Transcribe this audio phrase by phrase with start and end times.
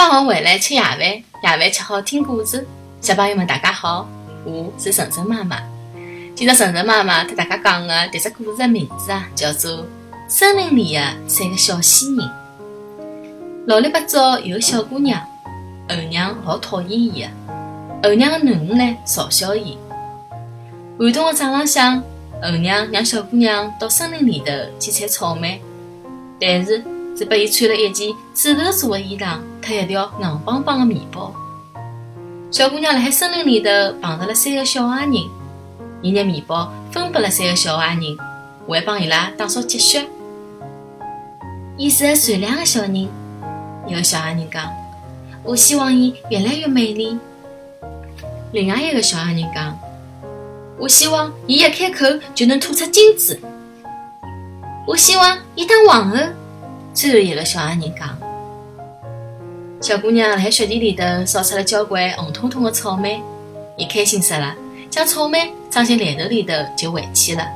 [0.00, 2.66] 放学回来吃夜饭，夜饭吃好听故事。
[3.02, 4.08] 小朋友们，大家好，
[4.46, 5.58] 我是晨晨妈妈。
[6.34, 9.70] 今朝晨晨妈妈给大家讲的迭只故事的名字啊，叫做
[10.26, 12.26] 《森林里的三个小仙人》。
[13.66, 15.20] 老里八早有个小姑娘，
[15.86, 17.28] 后娘老讨厌伊的。
[18.02, 19.76] 后娘的囡恩呢，嘲笑伊。
[20.98, 22.02] 寒冬的早朗向，
[22.42, 25.60] 后娘让小姑娘到森林里头去采草莓，
[26.40, 26.82] 但是
[27.20, 31.30] 只拨伊穿了一件纸头做的衣裳，和一条硬邦邦的面包。
[32.50, 33.68] 小姑娘辣海森林里头
[34.00, 35.14] 碰着了三个小矮人，
[36.00, 38.16] 伊拿面包分拨了三个小矮人，
[38.66, 40.08] 还帮伊拉打扫积雪。
[41.76, 42.96] 伊是个善良的小人，
[43.86, 44.66] 一个小矮人讲
[45.44, 47.18] ：“我希望伊越来越美丽。”
[48.52, 49.78] 另外一个小矮人讲
[50.80, 53.38] ：“我希望伊一开口就能吐出金子。”
[54.88, 56.16] 我希望伊当皇后。
[56.92, 58.18] 最后一个小矮人讲
[59.80, 63.22] ：“小姑娘辣海雪地里头扫出了交关红彤彤的草莓，
[63.76, 64.54] 伊开心死了，
[64.90, 67.46] 将草莓装进篮头里头就回去了。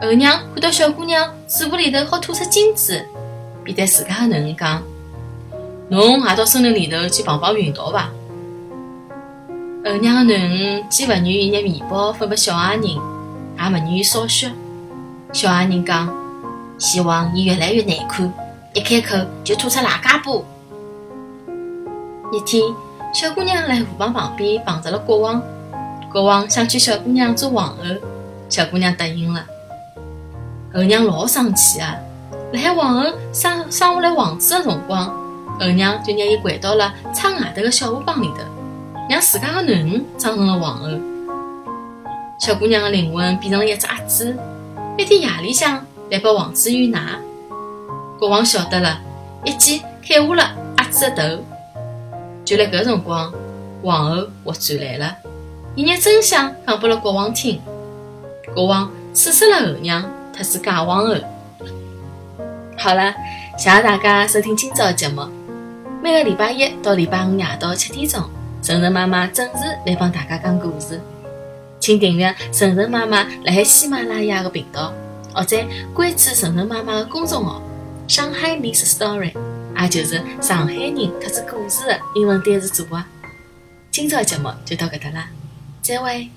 [0.00, 3.04] 后娘看到小姑娘嘴巴里头好吐出金子，
[3.62, 4.82] 便对自家的囡恩讲
[5.90, 8.10] ：“侬也到森林里头去碰碰运道吧。”
[9.84, 14.50] 后娘的囡恩既勿愿意拿面包分拨小矮人，也勿愿意扫雪。
[15.32, 16.12] 小矮人讲
[16.82, 18.30] ：“希望伊越来越难看，
[18.74, 20.44] 一开口就吐出赖家布。”
[22.32, 22.60] 一天，
[23.14, 25.40] 小姑娘辣河浜旁边碰着了国王。
[26.10, 27.76] 国王想娶小姑娘做皇后，
[28.48, 29.46] 小姑娘答应了。
[30.74, 31.94] 后娘老生气啊！
[32.52, 35.06] 辣海皇后生生下来王子的辰光，
[35.60, 38.38] 后娘就拿伊拐到了窗外头的小河浜里头。
[39.08, 40.88] 让自家的囡恩长成了皇后，
[42.40, 44.36] 小姑娘的灵魂变成了一只鸭子。
[44.98, 47.18] 一天夜里向来拨王子浴奶，
[48.18, 49.00] 国王晓得了，
[49.46, 51.42] 一记砍下了鸭子的头。
[52.44, 53.32] 就在搿辰光，
[53.82, 55.16] 皇后活转来了，
[55.74, 57.58] 伊拿真相讲拨了国王听。
[58.54, 60.04] 国王处死了后娘，
[60.36, 61.14] 特是假皇后。
[62.76, 63.14] 好了，
[63.56, 65.26] 谢谢大家收听今朝的节目。
[66.02, 68.22] 每个礼拜一到礼拜五夜到七点钟。
[68.60, 71.00] 晨晨妈妈准时来帮大家讲故事，
[71.80, 74.92] 请订阅晨晨妈妈辣海喜马拉雅的频道，
[75.34, 75.56] 或者
[75.94, 77.62] 关注晨晨妈妈的公众号
[78.08, 79.32] “上海 Miss Story”，
[79.80, 83.02] 也就是上海人特指故事的英文单词组合。
[83.90, 85.28] 今朝节目就到搿搭啦，
[85.82, 86.30] 再会。